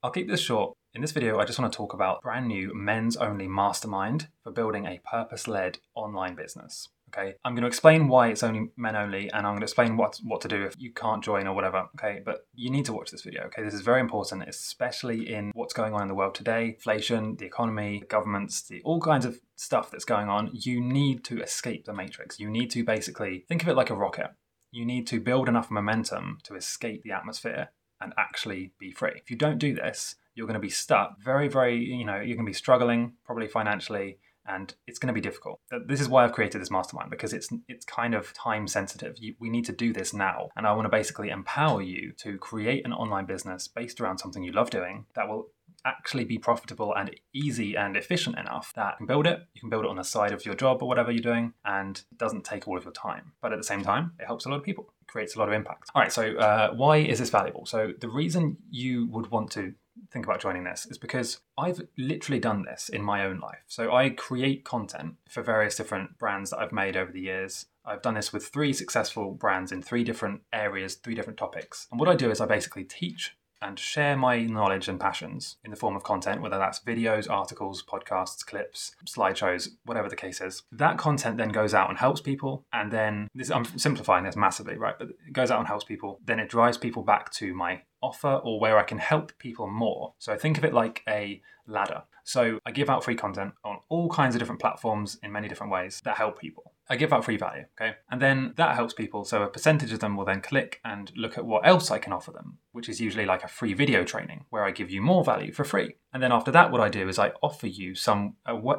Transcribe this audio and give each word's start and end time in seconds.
I'll 0.00 0.12
keep 0.12 0.28
this 0.28 0.40
short. 0.40 0.76
In 0.94 1.00
this 1.02 1.10
video, 1.10 1.38
I 1.38 1.44
just 1.44 1.58
want 1.58 1.72
to 1.72 1.76
talk 1.76 1.92
about 1.92 2.22
brand 2.22 2.46
new 2.46 2.72
men's 2.72 3.16
only 3.16 3.48
mastermind 3.48 4.28
for 4.44 4.52
building 4.52 4.86
a 4.86 5.00
purpose 5.04 5.48
led 5.48 5.78
online 5.96 6.36
business. 6.36 6.88
Okay, 7.08 7.34
I'm 7.44 7.54
going 7.54 7.62
to 7.62 7.68
explain 7.68 8.06
why 8.06 8.28
it's 8.28 8.44
only 8.44 8.68
men 8.76 8.94
only, 8.94 9.28
and 9.30 9.44
I'm 9.44 9.54
going 9.54 9.60
to 9.60 9.64
explain 9.64 9.96
what 9.96 10.20
what 10.22 10.40
to 10.42 10.48
do 10.48 10.62
if 10.64 10.74
you 10.78 10.92
can't 10.92 11.24
join 11.24 11.48
or 11.48 11.54
whatever. 11.54 11.86
Okay, 11.98 12.20
but 12.24 12.46
you 12.54 12.70
need 12.70 12.84
to 12.84 12.92
watch 12.92 13.10
this 13.10 13.22
video. 13.22 13.44
Okay, 13.46 13.62
this 13.62 13.74
is 13.74 13.80
very 13.80 14.00
important, 14.00 14.44
especially 14.46 15.34
in 15.34 15.50
what's 15.54 15.74
going 15.74 15.94
on 15.94 16.02
in 16.02 16.08
the 16.08 16.14
world 16.14 16.36
today: 16.36 16.76
inflation, 16.76 17.34
the 17.36 17.46
economy, 17.46 18.04
governments, 18.08 18.62
the 18.62 18.80
all 18.84 19.00
kinds 19.00 19.24
of 19.24 19.40
stuff 19.56 19.90
that's 19.90 20.04
going 20.04 20.28
on. 20.28 20.50
You 20.52 20.80
need 20.80 21.24
to 21.24 21.42
escape 21.42 21.86
the 21.86 21.92
matrix. 21.92 22.38
You 22.38 22.50
need 22.50 22.70
to 22.70 22.84
basically 22.84 23.46
think 23.48 23.62
of 23.62 23.68
it 23.68 23.76
like 23.76 23.90
a 23.90 23.96
rocket. 23.96 24.30
You 24.70 24.84
need 24.84 25.08
to 25.08 25.18
build 25.18 25.48
enough 25.48 25.72
momentum 25.72 26.38
to 26.44 26.54
escape 26.54 27.02
the 27.02 27.12
atmosphere 27.12 27.70
and 28.00 28.12
actually 28.16 28.72
be 28.78 28.92
free. 28.92 29.12
If 29.16 29.30
you 29.30 29.36
don't 29.36 29.58
do 29.58 29.74
this, 29.74 30.16
you're 30.34 30.46
going 30.46 30.54
to 30.54 30.60
be 30.60 30.70
stuck 30.70 31.20
very, 31.20 31.48
very, 31.48 31.76
you 31.76 32.04
know, 32.04 32.16
you're 32.16 32.36
going 32.36 32.46
to 32.46 32.50
be 32.50 32.52
struggling, 32.52 33.14
probably 33.24 33.48
financially, 33.48 34.18
and 34.46 34.74
it's 34.86 34.98
going 34.98 35.08
to 35.08 35.12
be 35.12 35.20
difficult. 35.20 35.60
This 35.86 36.00
is 36.00 36.08
why 36.08 36.24
I've 36.24 36.32
created 36.32 36.60
this 36.60 36.70
mastermind 36.70 37.10
because 37.10 37.32
it's 37.32 37.48
it's 37.68 37.84
kind 37.84 38.14
of 38.14 38.32
time 38.32 38.66
sensitive. 38.66 39.16
You, 39.18 39.34
we 39.38 39.50
need 39.50 39.66
to 39.66 39.72
do 39.72 39.92
this 39.92 40.14
now, 40.14 40.48
and 40.56 40.66
I 40.66 40.72
want 40.72 40.86
to 40.86 40.90
basically 40.90 41.28
empower 41.28 41.82
you 41.82 42.12
to 42.18 42.38
create 42.38 42.86
an 42.86 42.92
online 42.92 43.26
business 43.26 43.68
based 43.68 44.00
around 44.00 44.18
something 44.18 44.42
you 44.42 44.52
love 44.52 44.70
doing 44.70 45.04
that 45.14 45.28
will 45.28 45.48
actually 45.84 46.24
be 46.24 46.38
profitable 46.38 46.94
and 46.94 47.14
easy 47.32 47.76
and 47.76 47.96
efficient 47.96 48.38
enough 48.38 48.72
that 48.74 48.94
you 48.94 48.96
can 48.98 49.06
build 49.06 49.26
it. 49.26 49.46
You 49.54 49.60
can 49.60 49.70
build 49.70 49.84
it 49.84 49.90
on 49.90 49.96
the 49.96 50.04
side 50.04 50.32
of 50.32 50.44
your 50.44 50.54
job 50.54 50.82
or 50.82 50.88
whatever 50.88 51.10
you're 51.10 51.22
doing, 51.22 51.54
and 51.64 51.96
it 51.96 52.18
doesn't 52.18 52.44
take 52.44 52.66
all 52.68 52.76
of 52.76 52.84
your 52.84 52.92
time. 52.92 53.32
But 53.40 53.52
at 53.52 53.58
the 53.58 53.64
same 53.64 53.82
time, 53.82 54.12
it 54.18 54.26
helps 54.26 54.44
a 54.44 54.48
lot 54.48 54.56
of 54.56 54.62
people, 54.62 54.92
it 55.00 55.08
creates 55.08 55.36
a 55.36 55.38
lot 55.38 55.48
of 55.48 55.54
impact. 55.54 55.90
All 55.94 56.02
right, 56.02 56.12
so 56.12 56.36
uh, 56.36 56.72
why 56.74 56.98
is 56.98 57.18
this 57.18 57.30
valuable? 57.30 57.66
So 57.66 57.92
the 57.98 58.08
reason 58.08 58.56
you 58.70 59.06
would 59.06 59.30
want 59.30 59.50
to 59.52 59.74
think 60.10 60.24
about 60.24 60.40
joining 60.40 60.64
this 60.64 60.86
is 60.86 60.98
because 60.98 61.40
I've 61.56 61.80
literally 61.96 62.38
done 62.38 62.64
this 62.64 62.88
in 62.88 63.02
my 63.02 63.24
own 63.24 63.40
life. 63.40 63.64
So 63.66 63.94
I 63.94 64.10
create 64.10 64.64
content 64.64 65.14
for 65.28 65.42
various 65.42 65.76
different 65.76 66.18
brands 66.18 66.50
that 66.50 66.58
I've 66.58 66.72
made 66.72 66.96
over 66.96 67.10
the 67.10 67.20
years. 67.20 67.66
I've 67.84 68.02
done 68.02 68.14
this 68.14 68.32
with 68.32 68.46
three 68.46 68.72
successful 68.72 69.32
brands 69.32 69.72
in 69.72 69.82
three 69.82 70.04
different 70.04 70.42
areas, 70.52 70.94
three 70.94 71.14
different 71.14 71.38
topics. 71.38 71.88
And 71.90 71.98
what 71.98 72.08
I 72.08 72.14
do 72.14 72.30
is 72.30 72.40
I 72.40 72.46
basically 72.46 72.84
teach 72.84 73.36
and 73.60 73.78
share 73.78 74.16
my 74.16 74.42
knowledge 74.42 74.88
and 74.88 75.00
passions 75.00 75.56
in 75.64 75.70
the 75.70 75.76
form 75.76 75.96
of 75.96 76.02
content, 76.02 76.42
whether 76.42 76.58
that's 76.58 76.80
videos, 76.80 77.28
articles, 77.30 77.82
podcasts, 77.82 78.44
clips, 78.44 78.92
slideshows, 79.06 79.68
whatever 79.84 80.08
the 80.08 80.16
case 80.16 80.40
is. 80.40 80.62
That 80.72 80.98
content 80.98 81.36
then 81.36 81.50
goes 81.50 81.74
out 81.74 81.88
and 81.88 81.98
helps 81.98 82.20
people. 82.20 82.64
And 82.72 82.90
then 82.92 83.28
this, 83.34 83.50
I'm 83.50 83.64
simplifying 83.64 84.24
this 84.24 84.36
massively, 84.36 84.76
right? 84.76 84.94
But 84.98 85.08
it 85.08 85.32
goes 85.32 85.50
out 85.50 85.58
and 85.58 85.68
helps 85.68 85.84
people. 85.84 86.20
Then 86.24 86.40
it 86.40 86.48
drives 86.48 86.78
people 86.78 87.02
back 87.02 87.30
to 87.32 87.54
my 87.54 87.82
offer 88.00 88.34
or 88.34 88.60
where 88.60 88.78
I 88.78 88.84
can 88.84 88.98
help 88.98 89.36
people 89.38 89.66
more. 89.66 90.14
So 90.18 90.32
I 90.32 90.36
think 90.36 90.58
of 90.58 90.64
it 90.64 90.72
like 90.72 91.02
a 91.08 91.42
ladder. 91.66 92.02
So 92.24 92.58
I 92.66 92.72
give 92.72 92.90
out 92.90 93.04
free 93.04 93.14
content 93.14 93.54
on 93.64 93.78
all 93.88 94.08
kinds 94.08 94.34
of 94.34 94.38
different 94.38 94.60
platforms 94.60 95.18
in 95.22 95.32
many 95.32 95.48
different 95.48 95.72
ways 95.72 96.00
that 96.04 96.16
help 96.16 96.38
people. 96.38 96.67
I 96.90 96.96
give 96.96 97.12
out 97.12 97.24
free 97.24 97.36
value, 97.36 97.64
okay? 97.78 97.96
And 98.10 98.20
then 98.20 98.54
that 98.56 98.74
helps 98.74 98.94
people. 98.94 99.24
So 99.24 99.42
a 99.42 99.48
percentage 99.48 99.92
of 99.92 100.00
them 100.00 100.16
will 100.16 100.24
then 100.24 100.40
click 100.40 100.80
and 100.84 101.12
look 101.16 101.36
at 101.36 101.44
what 101.44 101.66
else 101.66 101.90
I 101.90 101.98
can 101.98 102.12
offer 102.12 102.30
them, 102.30 102.58
which 102.72 102.88
is 102.88 103.00
usually 103.00 103.26
like 103.26 103.44
a 103.44 103.48
free 103.48 103.74
video 103.74 104.04
training 104.04 104.46
where 104.48 104.64
I 104.64 104.70
give 104.70 104.90
you 104.90 105.02
more 105.02 105.22
value 105.22 105.52
for 105.52 105.64
free. 105.64 105.96
And 106.12 106.22
then 106.22 106.32
after 106.32 106.50
that, 106.52 106.70
what 106.70 106.80
I 106.80 106.88
do 106.88 107.08
is 107.08 107.18
I 107.18 107.32
offer 107.42 107.66
you 107.66 107.94
some 107.94 108.36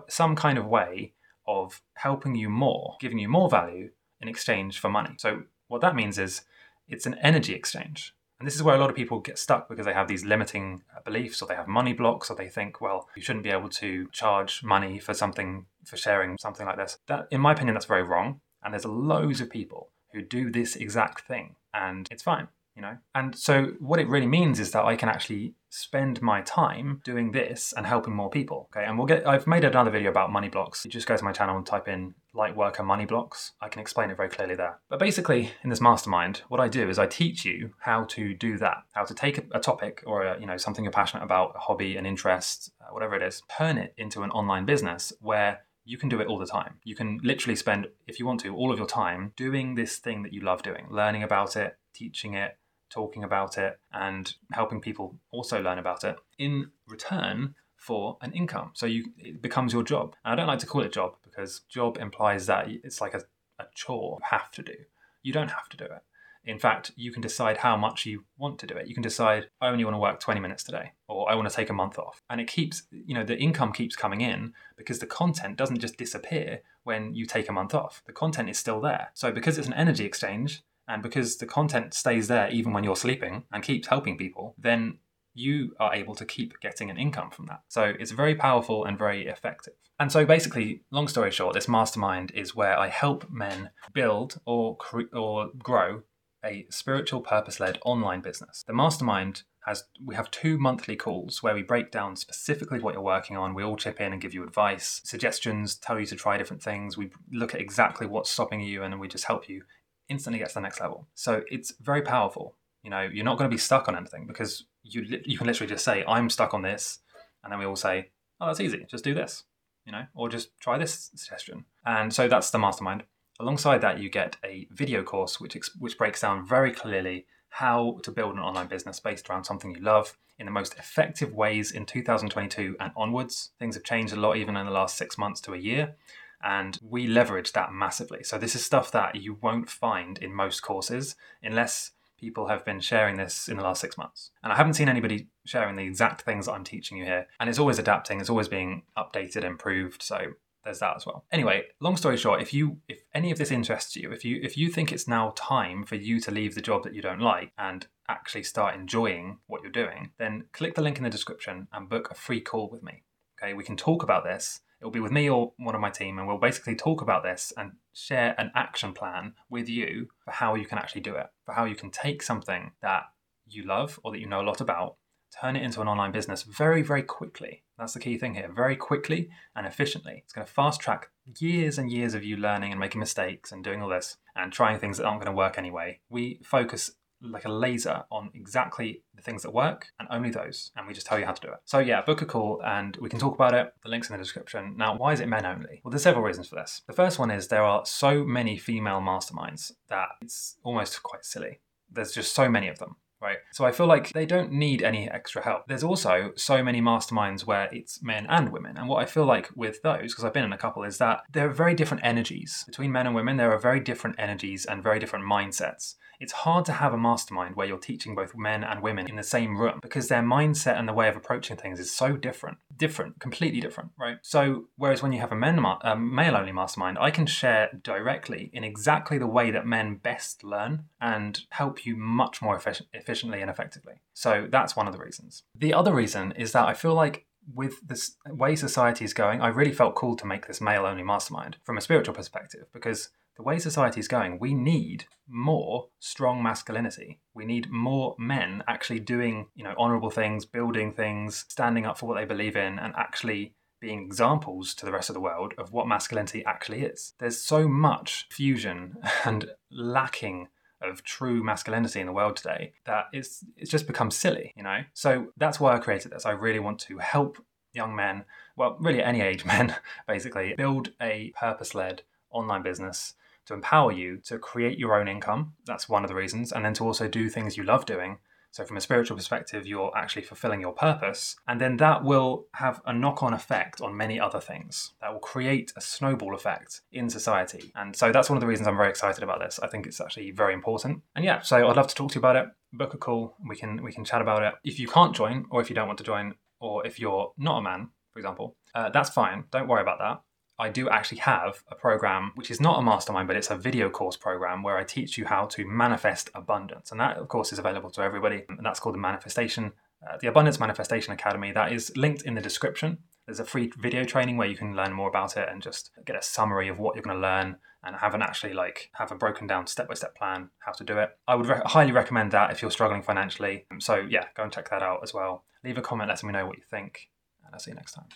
some 0.08 0.36
kind 0.36 0.58
of 0.58 0.66
way 0.66 1.14
of 1.48 1.82
helping 1.96 2.36
you 2.36 2.50
more, 2.50 2.96
giving 3.00 3.20
you 3.20 3.30
more 3.30 3.50
value 3.50 3.92
in 4.22 4.28
exchange 4.28 4.80
for 4.80 4.90
money. 4.90 5.16
So 5.18 5.44
what 5.68 5.82
that 5.82 5.96
means 5.96 6.18
is 6.18 6.42
it's 6.88 7.06
an 7.06 7.16
energy 7.22 7.54
exchange. 7.54 8.16
And 8.40 8.48
this 8.48 8.56
is 8.56 8.64
where 8.64 8.76
a 8.76 8.80
lot 8.80 8.90
of 8.90 8.96
people 8.96 9.20
get 9.20 9.38
stuck 9.38 9.68
because 9.68 9.86
they 9.86 9.94
have 9.94 10.08
these 10.08 10.24
limiting 10.24 10.84
uh, 10.96 11.02
beliefs 11.04 11.42
or 11.42 11.48
they 11.48 11.56
have 11.56 11.68
money 11.68 11.92
blocks 11.92 12.30
or 12.30 12.38
they 12.38 12.48
think, 12.48 12.80
well, 12.80 13.10
you 13.16 13.22
shouldn't 13.22 13.44
be 13.44 13.50
able 13.50 13.68
to 13.70 14.08
charge 14.14 14.64
money 14.64 14.98
for 14.98 15.14
something, 15.14 15.66
for 15.90 15.98
sharing 15.98 16.38
something 16.38 16.66
like 16.66 16.78
this. 16.78 16.98
That, 17.08 17.28
in 17.32 17.42
my 17.42 17.54
opinion, 17.54 17.74
that's 17.74 17.86
very 17.86 18.04
wrong. 18.04 18.42
And 18.64 18.74
there's 18.74 18.86
loads 18.86 19.42
of 19.42 19.50
people 19.50 19.92
who 20.14 20.22
do 20.22 20.52
this 20.52 20.76
exact 20.76 21.22
thing 21.28 21.56
and 21.74 22.08
it's 22.12 22.24
fine 22.24 22.50
you 22.80 22.82
know? 22.82 22.98
And 23.14 23.36
so 23.36 23.74
what 23.80 24.00
it 24.00 24.08
really 24.08 24.26
means 24.26 24.58
is 24.60 24.72
that 24.72 24.86
i 24.86 24.96
can 24.96 25.10
actually 25.10 25.54
spend 25.70 26.22
my 26.22 26.42
time 26.42 27.02
doing 27.04 27.32
this 27.32 27.74
and 27.76 27.86
helping 27.86 28.16
more 28.16 28.30
people 28.30 28.70
okay? 28.72 28.86
And 28.88 28.98
we'll 28.98 29.06
get 29.06 29.28
i've 29.28 29.46
made 29.46 29.66
another 29.66 29.92
video 29.92 30.10
about 30.10 30.32
money 30.32 30.48
blocks. 30.48 30.86
You 30.86 30.92
just 30.92 31.08
go 31.08 31.18
to 31.18 31.24
my 31.24 31.34
channel 31.34 31.58
and 31.58 31.66
type 31.66 31.90
in 31.90 32.16
light 32.34 32.56
worker 32.56 32.84
money 32.84 33.06
blocks. 33.06 33.52
I 33.60 33.68
can 33.68 33.82
explain 33.82 34.12
it 34.12 34.18
very 34.18 34.30
clearly 34.30 34.56
there. 34.56 34.80
But 34.90 35.00
basically 35.00 35.52
in 35.64 35.70
this 35.70 35.82
mastermind 35.82 36.44
what 36.48 36.62
i 36.62 36.70
do 36.70 36.90
is 36.90 36.98
i 36.98 37.06
teach 37.06 37.44
you 37.44 37.74
how 37.80 38.06
to 38.06 38.34
do 38.34 38.58
that 38.58 38.78
how 38.94 39.04
to 39.04 39.14
take 39.14 39.38
a, 39.52 39.60
topic 39.60 40.04
or 40.06 40.24
a, 40.24 40.40
you 40.40 40.46
know 40.46 40.58
something 40.58 40.86
you're 40.86 40.92
passionate 40.92 41.24
about 41.24 41.54
a 41.56 41.60
hobby 41.60 41.98
an 41.98 42.06
interest 42.06 42.72
uh, 42.82 42.94
whatever 42.94 43.16
it 43.16 43.22
is 43.22 43.44
turn 43.58 43.78
it 43.78 43.94
into 43.98 44.24
an 44.24 44.32
online 44.32 44.66
business 44.66 45.12
where 45.20 45.60
you 45.90 45.98
can 45.98 46.08
do 46.08 46.22
it 46.22 46.28
all 46.28 46.38
the 46.38 46.46
time. 46.46 46.76
You 46.84 46.96
can 46.96 47.20
literally 47.24 47.56
spend, 47.56 47.88
if 48.06 48.20
you 48.20 48.26
want 48.28 48.42
to, 48.42 48.56
all 48.56 48.72
of 48.72 48.78
your 48.78 48.86
time 48.86 49.34
doing 49.36 49.74
this 49.74 49.98
thing 49.98 50.22
that 50.22 50.32
you 50.32 50.40
love 50.40 50.62
doing, 50.62 50.86
learning 50.92 51.24
about 51.24 51.56
it, 51.56 51.78
teaching 51.96 52.36
it, 52.36 52.60
talking 52.92 53.24
about 53.24 53.58
it, 53.58 53.80
and 53.92 54.36
helping 54.52 54.82
people 54.82 55.16
also 55.32 55.60
learn 55.60 55.80
about 55.80 56.04
it 56.04 56.18
in 56.38 56.70
return 56.88 57.56
for 57.76 58.18
an 58.22 58.32
income. 58.34 58.70
So 58.76 58.86
you 58.86 59.06
it 59.18 59.42
becomes 59.42 59.74
your 59.74 59.82
job. 59.82 60.16
And 60.24 60.34
I 60.34 60.36
don't 60.36 60.46
like 60.46 60.60
to 60.60 60.68
call 60.68 60.82
it 60.82 60.94
job 60.94 61.16
because 61.24 61.62
job 61.62 61.98
implies 61.98 62.46
that 62.46 62.68
it's 62.70 63.02
like 63.02 63.16
a, 63.16 63.24
a 63.58 63.66
chore 63.74 64.20
you 64.22 64.28
have 64.30 64.52
to 64.52 64.62
do. 64.62 64.76
You 65.24 65.34
don't 65.34 65.50
have 65.50 65.70
to 65.70 65.78
do 65.78 65.86
it. 65.86 66.04
In 66.46 66.58
fact, 66.58 66.92
you 66.96 67.12
can 67.12 67.22
decide 67.22 67.58
how 67.58 67.78
much 67.78 68.06
you 68.06 68.24
want 68.38 68.60
to 68.60 68.68
do 68.68 68.76
it. 68.76 68.88
You 68.88 68.94
can 68.94 69.04
decide, 69.04 69.48
I 69.62 69.68
only 69.68 69.84
want 69.84 69.96
to 69.96 70.00
work 70.00 70.20
20 70.20 70.40
minutes 70.40 70.64
today, 70.64 70.94
or 71.08 71.30
I 71.30 71.36
want 71.36 71.50
to 71.50 71.56
take 71.56 71.70
a 71.70 71.74
month 71.74 72.00
off. 72.00 72.22
And 72.30 72.40
it 72.42 72.48
keeps, 72.48 72.84
you 72.92 73.14
know, 73.14 73.24
the 73.24 73.38
income 73.38 73.74
keeps 73.74 73.96
coming 73.96 74.22
in 74.22 74.54
because 74.78 75.00
the 75.00 75.06
content 75.06 75.58
doesn't 75.58 75.80
just 75.80 75.98
disappear 75.98 76.62
when 76.84 77.14
you 77.14 77.26
take 77.26 77.50
a 77.50 77.54
month 77.54 77.76
off. 77.76 78.02
The 78.08 78.14
content 78.14 78.50
is 78.50 78.58
still 78.58 78.82
there. 78.82 79.12
So 79.14 79.32
because 79.32 79.58
it's 79.58 79.68
an 79.68 79.74
energy 79.74 80.06
exchange, 80.06 80.64
and 80.88 81.04
because 81.04 81.38
the 81.38 81.46
content 81.46 81.94
stays 81.94 82.28
there 82.28 82.50
even 82.50 82.74
when 82.74 82.84
you're 82.84 82.96
sleeping 82.96 83.44
and 83.54 83.64
keeps 83.64 83.88
helping 83.88 84.18
people, 84.18 84.56
then 84.58 84.98
you 85.36 85.76
are 85.80 85.94
able 85.94 86.16
to 86.16 86.26
keep 86.26 86.60
getting 86.60 86.90
an 86.90 86.98
income 86.98 87.30
from 87.30 87.46
that. 87.46 87.62
So 87.68 87.94
it's 88.00 88.12
very 88.12 88.36
powerful 88.36 88.86
and 88.86 88.98
very 88.98 89.28
effective. 89.28 89.76
And 90.00 90.12
so 90.12 90.26
basically, 90.26 90.82
long 90.92 91.08
story 91.08 91.30
short, 91.30 91.54
this 91.54 91.68
mastermind 91.68 92.32
is 92.32 92.56
where 92.56 92.78
I 92.78 92.88
help 92.88 93.30
men 93.30 93.70
build 93.94 94.40
or 94.46 94.78
cre- 94.78 95.14
or 95.14 95.50
grow 95.60 96.04
a 96.44 96.66
spiritual 96.70 97.22
purpose-led 97.22 97.80
online 97.84 98.22
business. 98.22 98.64
The 98.66 98.74
mastermind 98.74 99.44
has 99.66 99.84
we 100.04 100.16
have 100.16 100.32
two 100.32 100.58
monthly 100.58 100.96
calls 100.96 101.44
where 101.44 101.54
we 101.54 101.62
break 101.62 101.92
down 101.92 102.16
specifically 102.16 102.80
what 102.80 102.94
you're 102.94 103.04
working 103.04 103.38
on. 103.38 103.54
We 103.54 103.64
all 103.64 103.76
chip 103.76 104.00
in 104.00 104.14
and 104.14 104.22
give 104.22 104.34
you 104.34 104.44
advice, 104.44 105.02
suggestions, 105.04 105.76
tell 105.76 106.00
you 106.00 106.06
to 106.08 106.16
try 106.16 106.38
different 106.38 106.64
things. 106.64 106.98
We 106.98 107.12
look 107.32 107.54
at 107.54 107.62
exactly 107.62 108.08
what's 108.08 108.30
stopping 108.30 108.62
you 108.62 108.84
and 108.84 109.00
we 109.00 109.08
just 109.08 109.26
help 109.26 109.50
you 109.50 109.64
instantly 110.08 110.40
get 110.40 110.50
to 110.50 110.54
the 110.56 110.62
next 110.62 110.80
level. 110.80 111.08
So 111.14 111.44
it's 111.52 111.74
very 111.80 112.02
powerful. 112.02 112.56
You 112.84 112.90
know, 112.90 113.02
you're 113.02 113.26
not 113.26 113.38
going 113.38 113.50
to 113.50 113.54
be 113.54 113.60
stuck 113.60 113.88
on 113.88 113.96
anything 113.96 114.26
because 114.26 114.66
you 114.84 115.04
you 115.26 115.38
can 115.38 115.48
literally 115.48 115.70
just 115.70 115.84
say, 115.84 116.04
"I'm 116.08 116.30
stuck 116.30 116.54
on 116.54 116.62
this," 116.62 117.00
and 117.44 117.52
then 117.52 117.60
we 117.60 117.66
all 117.66 117.76
say, 117.76 118.10
"Oh, 118.40 118.48
that's 118.48 118.62
easy. 118.62 118.86
Just 118.90 119.04
do 119.04 119.14
this." 119.14 119.44
You 119.86 119.92
know, 119.92 120.06
or 120.16 120.30
just 120.30 120.58
try 120.60 120.78
this 120.78 121.12
suggestion. 121.16 121.66
And 121.86 122.14
so 122.14 122.28
that's 122.28 122.52
the 122.52 122.60
mastermind. 122.60 123.04
Alongside 123.40 123.80
that, 123.82 124.00
you 124.00 124.10
get 124.10 124.36
a 124.44 124.68
video 124.72 125.02
course 125.04 125.40
which 125.40 125.58
which 125.80 125.98
breaks 125.98 126.22
down 126.22 126.46
very 126.46 126.72
clearly 126.72 127.26
how 127.50 128.00
to 128.04 128.12
build 128.12 128.34
an 128.34 128.40
online 128.40 128.68
business 128.68 129.00
based 129.00 129.30
around 129.30 129.44
something 129.44 129.74
you 129.74 129.82
love 129.82 130.18
in 130.38 130.46
the 130.46 130.52
most 130.52 130.78
effective 130.78 131.34
ways 131.34 131.72
in 131.72 131.86
2022 131.86 132.76
and 132.80 132.92
onwards. 132.96 133.52
Things 133.58 133.76
have 133.76 133.84
changed 133.84 134.14
a 134.14 134.20
lot 134.20 134.38
even 134.38 134.56
in 134.56 134.66
the 134.66 134.72
last 134.72 134.98
six 134.98 135.18
months 135.18 135.42
to 135.42 135.54
a 135.54 135.58
year 135.58 135.96
and 136.42 136.80
we 136.82 137.08
leverage 137.08 137.52
that 137.54 137.74
massively. 137.74 138.24
So 138.24 138.38
this 138.38 138.56
is 138.56 138.64
stuff 138.64 138.92
that 138.92 139.16
you 139.16 139.38
won't 139.42 139.70
find 139.70 140.18
in 140.18 140.34
most 140.34 140.62
courses 140.62 141.16
unless 141.44 141.92
people 142.18 142.48
have 142.48 142.66
been 142.66 142.80
sharing 142.80 143.16
this 143.18 143.48
in 143.48 143.58
the 143.58 143.64
last 143.64 143.82
six 143.82 143.98
months. 143.98 144.32
And 144.44 144.52
I 144.52 144.56
haven't 144.56 144.74
seen 144.74 144.90
anybody 144.90 145.28
sharing 145.46 145.76
the 145.76 145.84
exact 145.84 146.22
things 146.22 146.48
I'm 146.48 146.64
teaching 146.64 146.98
you 146.98 147.06
here. 147.06 147.28
And 147.40 147.50
it's 147.50 147.60
always 147.60 147.80
adapting, 147.80 148.20
it's 148.20 148.30
always 148.30 148.50
being 148.50 148.84
updated, 148.98 149.44
improved. 149.44 150.02
So 150.02 150.34
there's 150.64 150.80
that 150.80 150.96
as 150.98 151.06
well. 151.06 151.26
Anyway, 151.32 151.64
long 151.80 151.98
story 151.98 152.18
short, 152.18 152.42
if 152.42 152.54
you 152.54 152.78
if 152.88 153.00
any 153.14 153.32
of 153.32 153.38
this 153.38 153.52
interests 153.52 153.96
you, 153.96 154.12
if 154.12 154.24
you 154.26 154.40
if 154.44 154.58
you 154.58 154.70
think 154.70 154.92
it's 154.92 155.08
now 155.08 155.34
time 155.36 155.86
for 155.86 155.96
you 155.96 156.20
to 156.22 156.32
leave 156.32 156.56
the 156.56 156.62
job 156.62 156.84
that 156.84 156.94
you 156.94 157.02
don't 157.02 157.22
like 157.22 157.52
and 157.58 157.88
actually 158.08 158.44
start 158.44 158.76
enjoying 158.76 159.40
what 159.48 159.62
you're 159.62 159.72
doing, 159.72 160.12
then 160.18 160.46
click 160.52 160.76
the 160.76 160.82
link 160.82 160.98
in 160.98 161.04
the 161.04 161.10
description 161.10 161.68
and 161.74 161.90
book 161.90 162.10
a 162.12 162.16
free 162.16 162.42
call 162.42 162.70
with 162.70 162.84
me. 162.84 163.04
Okay, 163.42 163.54
we 163.54 163.64
can 163.64 163.78
talk 163.78 164.04
about 164.04 164.24
this 164.24 164.62
It'll 164.80 164.92
be 164.92 165.02
with 165.02 165.12
me 165.12 165.30
or 165.30 165.54
one 165.58 165.76
of 165.76 165.82
my 165.82 165.90
team, 165.90 166.18
and 166.18 166.28
we'll 166.28 166.38
basically 166.38 166.76
talk 166.76 167.02
about 167.02 167.24
this 167.24 167.52
and 167.58 167.74
share 167.94 168.34
an 168.38 168.52
action 168.56 168.94
plan 168.94 169.34
with 169.50 169.68
you 169.68 170.08
for 170.24 170.32
how 170.32 170.56
you 170.56 170.66
can 170.66 170.78
actually 170.78 171.02
do 171.02 171.16
it, 171.16 171.28
for 171.46 171.54
how 171.54 171.66
you 171.66 171.76
can 171.76 171.92
take 171.92 172.24
something 172.24 172.72
that 172.82 173.04
you 173.46 173.64
love 173.64 174.00
or 174.04 174.12
that 174.12 174.20
you 174.20 174.28
know 174.28 174.42
a 174.42 174.44
lot 174.44 174.62
about, 174.62 174.96
turn 175.32 175.56
it 175.56 175.64
into 175.64 175.82
an 175.82 175.88
online 175.88 176.12
business 176.12 176.44
very, 176.44 176.82
very 176.82 177.04
quickly. 177.04 177.64
That's 177.78 177.94
the 177.94 178.00
key 178.00 178.18
thing 178.18 178.36
here 178.36 178.50
very 178.54 178.76
quickly 178.76 179.30
and 179.56 179.66
efficiently. 179.66 180.22
It's 180.24 180.34
going 180.34 180.46
to 180.46 180.52
fast 180.52 180.82
track 180.82 181.10
years 181.40 181.78
and 181.78 181.92
years 181.92 182.14
of 182.14 182.24
you 182.24 182.38
learning 182.38 182.72
and 182.72 182.80
making 182.80 183.00
mistakes 183.00 183.52
and 183.52 183.64
doing 183.64 183.82
all 183.82 183.90
this 183.90 184.18
and 184.36 184.52
trying 184.52 184.80
things 184.80 184.98
that 184.98 185.06
aren't 185.06 185.22
going 185.22 185.32
to 185.32 185.38
work 185.38 185.58
anyway. 185.58 186.00
We 186.10 186.40
focus 186.44 186.92
like 187.22 187.46
a 187.46 187.52
laser 187.52 188.04
on 188.12 188.32
exactly 188.34 189.02
the 189.16 189.22
things 189.22 189.44
that 189.44 189.54
work 189.54 189.88
and 190.00 190.08
only 190.12 190.30
those. 190.30 190.72
And 190.76 190.88
we 190.88 190.94
just 190.94 191.06
tell 191.06 191.20
you 191.20 191.26
how 191.26 191.34
to 191.34 191.42
do 191.42 191.52
it. 191.52 191.60
So 191.66 191.80
yeah, 191.80 192.02
book 192.02 192.22
a 192.22 192.26
call 192.26 192.62
and 192.64 192.96
we 192.98 193.10
can 193.10 193.20
talk 193.20 193.36
about 193.36 193.54
it. 193.54 193.74
The 193.84 193.90
link's 193.90 194.10
in 194.10 194.18
the 194.18 194.24
description. 194.24 194.76
Now, 194.78 194.96
why 194.96 195.14
is 195.14 195.20
it 195.20 195.28
men 195.28 195.46
only? 195.46 195.82
Well, 195.84 195.92
there's 195.92 196.04
several 196.04 196.24
reasons 196.24 196.48
for 196.48 196.56
this. 196.56 196.82
The 196.88 196.94
first 196.94 197.20
one 197.20 197.32
is 197.32 197.48
there 197.48 197.64
are 197.64 197.86
so 197.86 198.24
many 198.24 198.58
female 198.58 199.02
masterminds 199.02 199.74
that 199.90 200.10
it's 200.22 200.58
almost 200.64 201.04
quite 201.04 201.26
silly. 201.26 201.60
There's 201.92 202.14
just 202.14 202.34
so 202.34 202.50
many 202.50 202.68
of 202.68 202.80
them 202.80 202.96
right? 203.22 203.38
So 203.52 203.66
I 203.66 203.72
feel 203.72 203.88
like 203.88 204.12
they 204.14 204.26
don't 204.26 204.52
need 204.52 204.82
any 204.82 205.10
extra 205.10 205.44
help. 205.44 205.68
There's 205.68 205.84
also 205.84 206.32
so 206.36 206.64
many 206.64 206.82
masterminds 206.82 207.46
where 207.46 207.70
it's 207.72 208.02
men 208.04 208.26
and 208.30 208.52
women. 208.52 208.78
And 208.78 208.88
what 208.88 209.02
I 209.02 209.06
feel 209.06 209.26
like 209.26 209.50
with 209.56 209.82
those, 209.82 210.12
because 210.14 210.24
I've 210.24 210.34
been 210.34 210.46
in 210.46 210.54
a 210.54 210.58
couple, 210.58 210.84
is 210.84 210.98
that 210.98 211.22
there 211.32 211.48
are 211.48 211.54
very 211.54 211.74
different 211.74 212.06
energies. 212.06 212.64
Between 212.66 212.92
men 212.92 213.08
and 213.08 213.16
women, 213.16 213.38
there 213.38 213.52
are 213.52 213.60
very 213.60 213.80
different 213.80 214.16
energies 214.20 214.66
and 214.66 214.84
very 214.84 215.00
different 215.00 215.26
mindsets. 215.26 215.96
It's 216.20 216.34
hard 216.34 216.66
to 216.66 216.74
have 216.74 216.94
a 216.94 216.98
mastermind 216.98 217.56
where 217.56 217.66
you're 217.66 217.78
teaching 217.78 218.14
both 218.14 218.36
men 218.36 218.64
and 218.64 218.82
women 218.82 219.08
in 219.08 219.16
the 219.16 219.24
same 219.24 219.58
room 219.58 219.80
because 219.82 220.10
their 220.10 220.22
mindset 220.22 220.78
and 220.78 220.88
the 220.88 220.94
way 220.94 221.08
of 221.08 221.16
approaching 221.16 221.56
things 221.56 221.80
is 221.80 221.92
so 221.92 222.18
different. 222.18 222.58
Different, 222.80 223.20
completely 223.20 223.60
different, 223.60 223.92
right? 224.00 224.18
So, 224.22 224.70
whereas 224.78 225.04
when 225.04 225.12
you 225.12 225.20
have 225.20 225.32
a, 225.32 225.36
men, 225.36 225.64
a 225.82 225.96
male 225.96 226.36
only 226.36 226.54
mastermind, 226.54 226.98
I 226.98 227.12
can 227.12 227.26
share 227.26 227.70
directly 227.84 228.50
in 228.54 228.64
exactly 228.64 229.18
the 229.18 229.28
way 229.28 229.52
that 229.52 229.68
men 229.68 229.96
best 229.96 230.44
learn 230.44 230.86
and 231.00 231.42
help 231.52 231.86
you 231.86 231.96
much 231.96 232.42
more 232.42 232.60
efficiently 232.94 233.42
and 233.42 233.50
effectively. 233.52 233.96
So, 234.14 234.48
that's 234.50 234.76
one 234.76 234.88
of 234.88 234.94
the 234.94 235.04
reasons. 235.04 235.44
The 235.54 235.74
other 235.74 235.94
reason 235.94 236.32
is 236.32 236.54
that 236.54 236.68
I 236.68 236.74
feel 236.74 236.96
like 236.96 237.26
with 237.54 237.86
this 237.86 238.16
way 238.28 238.56
society 238.56 239.06
is 239.06 239.14
going, 239.14 239.42
I 239.42 239.48
really 239.48 239.74
felt 239.74 239.96
called 239.96 240.20
to 240.20 240.26
make 240.26 240.48
this 240.48 240.62
male 240.62 240.86
only 240.86 241.04
mastermind 241.04 241.58
from 241.64 241.78
a 241.78 241.82
spiritual 241.82 242.14
perspective 242.14 242.68
because 242.74 243.10
the 243.40 243.44
way 243.44 243.58
society 243.58 244.02
is 244.02 244.10
going, 244.10 244.38
we 244.38 244.54
need 244.54 245.06
more 245.26 245.88
strong 245.98 246.44
masculinity. 246.44 247.22
We 247.34 247.46
need 247.46 247.72
more 247.72 248.14
men 248.20 248.66
actually 248.68 249.00
doing, 249.00 249.48
you 249.56 249.64
know, 249.64 249.74
honorable 249.78 250.10
things, 250.10 250.46
building 250.46 250.92
things, 250.92 251.46
standing 251.48 251.86
up 251.86 251.98
for 251.98 252.06
what 252.06 252.16
they 252.16 252.26
believe 252.26 252.58
in, 252.58 252.78
and 252.78 252.94
actually 252.98 253.54
being 253.80 254.04
examples 254.04 254.74
to 254.74 254.86
the 254.86 254.92
rest 254.92 255.10
of 255.10 255.14
the 255.14 255.22
world 255.22 255.54
of 255.58 255.72
what 255.72 255.88
masculinity 255.88 256.44
actually 256.44 256.82
is. 256.82 257.14
There's 257.20 257.42
so 257.42 257.70
much 257.70 258.28
fusion 258.30 258.98
and 259.24 259.46
lacking 259.72 260.50
of 260.82 261.06
true 261.06 261.42
masculinity 261.42 262.02
in 262.02 262.08
the 262.08 262.14
world 262.14 262.36
today 262.36 262.74
that 262.86 263.06
it's 263.14 263.46
it's 263.56 263.72
just 263.72 263.88
become 263.88 264.12
silly, 264.12 264.54
you 264.58 264.64
know. 264.64 264.82
So 264.94 265.28
that's 265.38 265.62
why 265.62 265.76
I 265.76 265.80
created 265.80 266.12
this. 266.12 266.26
I 266.26 266.32
really 266.32 266.60
want 266.60 266.80
to 266.80 266.98
help 266.98 267.38
young 267.72 267.96
men, 267.96 268.26
well, 268.58 268.76
really 268.82 269.02
any 269.02 269.22
age 269.22 269.46
men, 269.54 269.78
basically, 270.10 270.56
build 270.58 270.92
a 271.02 271.32
purpose-led 271.40 272.02
online 272.32 272.64
business 272.64 273.14
to 273.50 273.56
empower 273.56 273.92
you 273.92 274.18
to 274.26 274.38
create 274.38 274.78
your 274.78 275.00
own 275.00 275.08
income. 275.08 275.54
That's 275.66 275.90
one 275.90 276.04
of 276.04 276.08
the 276.08 276.16
reasons. 276.16 276.52
And 276.52 276.64
then 276.64 276.76
to 276.76 276.86
also 276.86 277.08
do 277.08 277.30
things 277.30 277.58
you 277.58 277.64
love 277.64 277.86
doing. 277.86 278.20
So, 278.52 278.64
from 278.64 278.78
a 278.78 278.82
spiritual 278.82 279.18
perspective, 279.18 279.68
you're 279.68 279.92
actually 279.96 280.24
fulfilling 280.24 280.62
your 280.62 280.74
purpose. 280.74 281.36
And 281.48 281.62
then 281.62 281.78
that 281.78 282.04
will 282.04 282.46
have 282.56 282.82
a 282.86 282.94
knock 282.94 283.22
on 283.22 283.34
effect 283.34 283.80
on 283.80 283.96
many 283.96 284.20
other 284.20 284.40
things. 284.40 284.94
That 285.02 285.14
will 285.14 285.20
create 285.20 285.72
a 285.76 285.82
snowball 285.82 286.34
effect 286.34 286.82
in 286.92 287.10
society. 287.10 287.72
And 287.76 287.96
so, 287.96 288.12
that's 288.12 288.30
one 288.30 288.38
of 288.38 288.42
the 288.42 288.48
reasons 288.48 288.68
I'm 288.68 288.78
very 288.78 288.90
excited 288.90 289.24
about 289.24 289.40
this. 289.40 289.60
I 289.62 289.68
think 289.68 289.86
it's 289.86 290.02
actually 290.02 290.32
very 290.32 290.54
important. 290.54 291.02
And 291.16 291.24
yeah, 291.26 291.42
so 291.42 291.68
I'd 291.68 291.76
love 291.76 291.88
to 291.88 291.96
talk 291.96 292.12
to 292.12 292.16
you 292.16 292.22
about 292.22 292.38
it. 292.38 292.46
Book 292.74 292.96
a 292.96 292.98
call. 292.98 293.36
We 293.48 293.56
can 293.56 293.84
we 293.84 293.92
can 293.92 294.04
chat 294.04 294.22
about 294.22 294.42
it. 294.42 294.54
If 294.64 294.80
you 294.80 294.88
can't 294.88 295.16
join, 295.16 295.46
or 295.52 295.62
if 295.62 295.70
you 295.70 295.76
don't 295.76 295.88
want 295.88 296.00
to 296.00 296.04
join, 296.04 296.34
or 296.60 296.86
if 296.88 297.00
you're 297.00 297.32
not 297.38 297.60
a 297.60 297.62
man, 297.62 297.90
for 298.14 298.20
example, 298.20 298.56
uh, 298.74 298.90
that's 298.90 299.12
fine. 299.12 299.44
Don't 299.52 299.68
worry 299.68 299.82
about 299.84 300.00
that. 300.00 300.22
I 300.60 300.70
do 300.70 300.90
actually 300.90 301.20
have 301.20 301.64
a 301.70 301.76
program 301.76 302.34
which 302.36 302.52
is 302.52 302.60
not 302.60 302.78
a 302.78 302.82
mastermind, 302.82 303.28
but 303.28 303.38
it's 303.38 303.50
a 303.50 303.56
video 303.56 303.90
course 303.90 304.18
program 304.18 304.62
where 304.62 304.78
I 304.78 304.84
teach 304.84 305.18
you 305.18 305.26
how 305.26 305.46
to 305.48 305.66
manifest 305.66 306.30
abundance. 306.36 306.92
And 306.92 307.00
that, 307.00 307.18
of 307.18 307.30
course, 307.30 307.54
is 307.54 307.60
available 307.60 307.90
to 307.92 308.02
everybody. 308.02 308.44
And 308.50 308.66
that's 308.66 308.80
called 308.80 308.96
the 308.96 309.00
Manifestation, 309.00 309.72
uh, 310.06 310.18
the 310.20 310.28
Abundance 310.28 310.60
Manifestation 310.60 311.14
Academy. 311.14 311.54
That 311.54 311.72
is 311.72 311.96
linked 311.96 312.24
in 312.24 312.36
the 312.36 312.42
description. 312.42 312.98
There's 313.26 313.40
a 313.40 313.46
free 313.46 313.72
video 313.78 314.04
training 314.04 314.36
where 314.36 314.50
you 314.50 314.58
can 314.58 314.76
learn 314.76 314.92
more 314.92 315.08
about 315.08 315.38
it 315.38 315.48
and 315.50 315.62
just 315.62 315.92
get 316.06 316.18
a 316.18 316.22
summary 316.22 316.68
of 316.68 316.78
what 316.78 316.96
you're 316.96 317.04
going 317.04 317.16
to 317.16 317.22
learn 317.22 317.56
and 317.84 317.96
have 317.96 318.14
an 318.14 318.22
actually 318.22 318.54
like 318.54 318.90
have 318.94 319.12
a 319.12 319.16
broken 319.16 319.48
down 319.48 319.66
step 319.66 319.88
by 319.88 319.94
step 319.94 320.16
plan 320.16 320.50
how 320.60 320.74
to 320.74 320.84
do 320.84 320.98
it. 320.98 321.18
I 321.28 321.36
would 321.36 321.48
re- 321.48 321.62
highly 321.66 321.94
recommend 321.94 322.32
that 322.32 322.52
if 322.52 322.62
you're 322.62 322.72
struggling 322.72 323.02
financially. 323.02 323.66
So 323.80 323.96
yeah, 323.96 324.26
go 324.36 324.44
and 324.44 324.52
check 324.52 324.70
that 324.70 324.84
out 324.84 325.00
as 325.04 325.14
well. 325.14 325.46
Leave 325.64 325.78
a 325.78 325.82
comment 325.82 326.10
letting 326.10 326.28
me 326.28 326.34
know 326.34 326.46
what 326.46 326.58
you 326.58 326.64
think, 326.70 327.10
and 327.46 327.54
I'll 327.54 327.60
see 327.60 327.72
you 327.72 327.76
next 327.76 327.94
time. 327.94 328.08